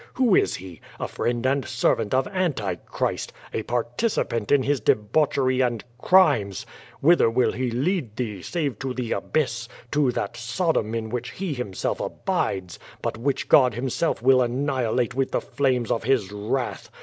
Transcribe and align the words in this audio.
Who 0.15 0.33
is 0.35 0.55
he? 0.55 0.81
A 0.99 1.07
friend 1.07 1.45
and 1.45 1.63
servant 1.63 2.11
of 2.15 2.25
Antichrist, 2.29 3.31
a 3.53 3.61
participant 3.61 4.51
in 4.51 4.63
his 4.63 4.79
de 4.79 4.95
bauchery 4.95 5.61
and 5.63 5.83
crimes. 5.99 6.65
Whither 7.01 7.29
will 7.29 7.51
he 7.51 7.69
lead 7.69 8.15
thee, 8.15 8.41
save 8.41 8.79
to 8.79 8.95
the 8.95 9.11
abyss, 9.11 9.69
to 9.91 10.09
that 10.13 10.35
Sodom 10.37 10.95
in 10.95 11.09
which 11.11 11.29
he 11.33 11.53
himself 11.53 11.99
abides, 11.99 12.79
but 13.03 13.15
which 13.15 13.47
God 13.47 13.75
himself 13.75 14.23
will 14.23 14.41
annihilate 14.41 15.13
with 15.13 15.29
the 15.29 15.39
ilames 15.41 15.91
of 15.91 16.03
His 16.05 16.31
wrath? 16.31 16.89